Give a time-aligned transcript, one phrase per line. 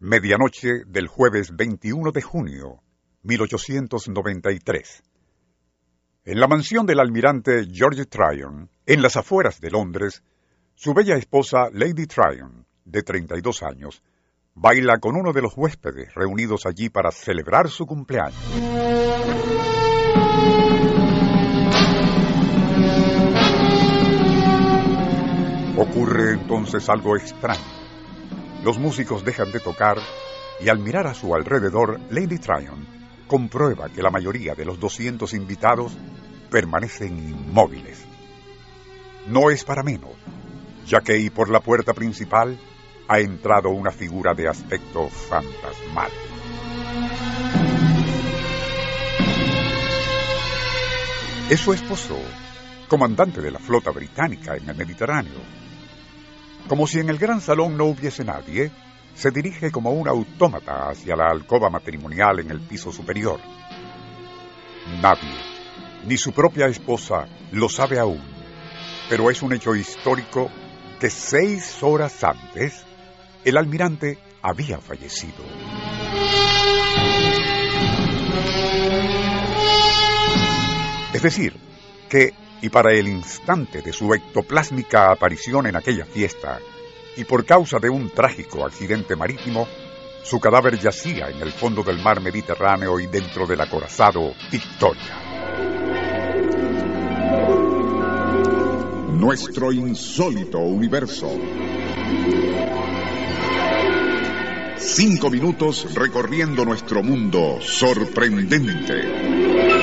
[0.00, 2.84] Medianoche del jueves 21 de junio,
[3.24, 5.02] 1893.
[6.24, 10.22] En la mansión del almirante George Tryon, en las afueras de Londres,
[10.76, 14.00] su bella esposa Lady Tryon, de 32 años,
[14.54, 18.38] baila con uno de los huéspedes reunidos allí para celebrar su cumpleaños.
[25.76, 27.77] Ocurre entonces algo extraño.
[28.64, 29.98] Los músicos dejan de tocar
[30.60, 32.86] y al mirar a su alrededor, Lady Tryon
[33.28, 35.96] comprueba que la mayoría de los 200 invitados
[36.50, 38.04] permanecen inmóviles.
[39.28, 40.12] No es para menos,
[40.86, 42.58] ya que y por la puerta principal
[43.06, 46.10] ha entrado una figura de aspecto fantasmal.
[51.50, 52.18] Es su esposo,
[52.88, 55.40] comandante de la flota británica en el Mediterráneo.
[56.66, 58.70] Como si en el gran salón no hubiese nadie,
[59.14, 63.40] se dirige como un autómata hacia la alcoba matrimonial en el piso superior.
[65.00, 65.36] Nadie,
[66.06, 68.22] ni su propia esposa, lo sabe aún,
[69.08, 70.50] pero es un hecho histórico
[71.00, 72.84] que seis horas antes
[73.44, 75.44] el almirante había fallecido.
[81.12, 81.56] Es decir,
[82.08, 86.60] que, y para el instante de su ectoplásmica aparición en aquella fiesta,
[87.16, 89.66] y por causa de un trágico accidente marítimo,
[90.22, 95.24] su cadáver yacía en el fondo del mar Mediterráneo y dentro del acorazado Victoria.
[99.12, 101.30] Nuestro insólito universo.
[104.76, 109.77] Cinco minutos recorriendo nuestro mundo sorprendente.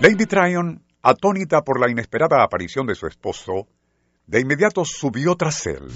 [0.00, 3.68] Lady Tryon, atónita por la inesperada aparición de su esposo,
[4.26, 5.88] de inmediato subió tras él.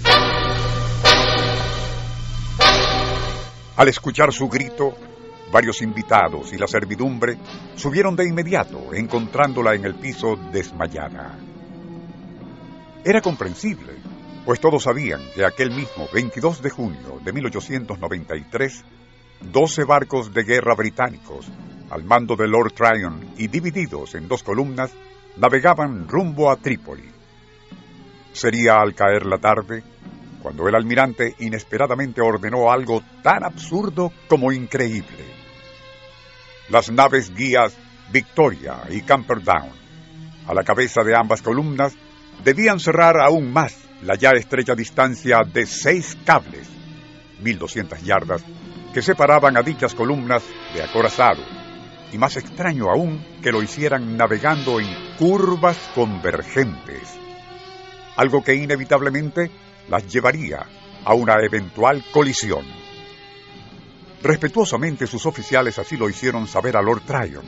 [3.75, 4.93] Al escuchar su grito,
[5.51, 7.39] varios invitados y la servidumbre
[7.73, 11.39] subieron de inmediato, encontrándola en el piso desmayada.
[13.03, 13.93] Era comprensible,
[14.45, 18.85] pues todos sabían que aquel mismo 22 de junio de 1893,
[19.51, 21.49] 12 barcos de guerra británicos,
[21.89, 24.91] al mando de Lord Tryon y divididos en dos columnas,
[25.37, 27.09] navegaban rumbo a Trípoli.
[28.33, 29.83] Sería al caer la tarde
[30.41, 35.25] cuando el almirante inesperadamente ordenó algo tan absurdo como increíble.
[36.69, 37.75] Las naves guías
[38.11, 39.71] Victoria y Camperdown,
[40.47, 41.93] a la cabeza de ambas columnas,
[42.43, 46.67] debían cerrar aún más la ya estrecha distancia de seis cables,
[47.41, 48.43] 1200 yardas,
[48.93, 51.41] que separaban a dichas columnas de acorazado,
[52.11, 57.17] y más extraño aún que lo hicieran navegando en curvas convergentes,
[58.15, 59.51] algo que inevitablemente
[59.89, 60.65] las llevaría
[61.03, 62.65] a una eventual colisión.
[64.21, 67.45] Respetuosamente sus oficiales así lo hicieron saber a Lord Tryon.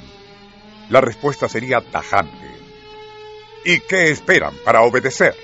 [0.90, 2.52] La respuesta sería tajante.
[3.66, 5.36] ¿Y qué esperan para obedecer?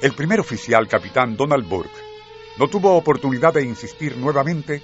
[0.00, 1.98] El primer oficial, capitán Donald Burke,
[2.58, 4.82] no tuvo oportunidad de insistir nuevamente,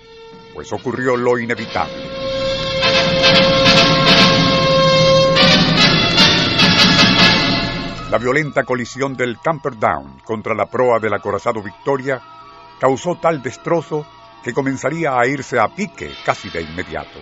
[0.55, 2.20] pues ocurrió lo inevitable.
[8.11, 12.21] La violenta colisión del Camperdown contra la proa del acorazado Victoria
[12.81, 14.05] causó tal destrozo
[14.43, 17.21] que comenzaría a irse a pique casi de inmediato.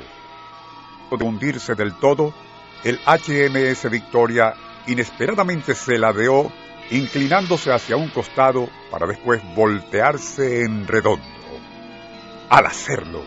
[1.11, 2.33] De hundirse del todo,
[2.85, 4.55] el HMS Victoria
[4.87, 6.51] inesperadamente se ladeó,
[6.91, 11.27] inclinándose hacia un costado para después voltearse en redondo.
[12.49, 13.25] Al hacerlo,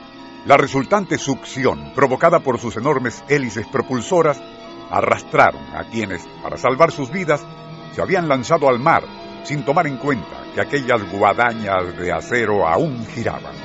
[0.47, 4.41] la resultante succión, provocada por sus enormes hélices propulsoras,
[4.91, 7.45] arrastraron a quienes, para salvar sus vidas,
[7.93, 9.03] se habían lanzado al mar
[9.43, 13.55] sin tomar en cuenta que aquellas guadañas de acero aún giraban.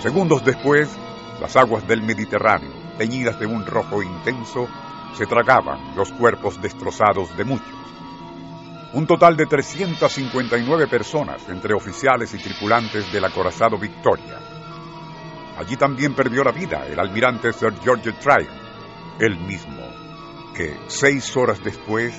[0.00, 0.90] Segundos después,
[1.40, 4.68] las aguas del Mediterráneo, teñidas de un rojo intenso,
[5.16, 7.74] se tragaban los cuerpos destrozados de muchos.
[8.92, 14.53] Un total de 359 personas, entre oficiales y tripulantes del acorazado Victoria.
[15.56, 18.48] Allí también perdió la vida el almirante Sir George Tryon,
[19.20, 19.82] el mismo
[20.54, 22.14] que seis horas después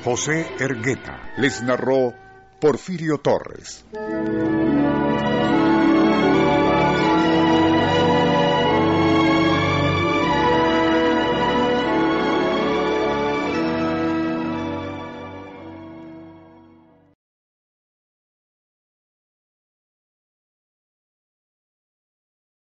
[0.06, 1.34] José Ergueta.
[1.36, 2.14] Les narró
[2.62, 3.86] Porfirio Torres.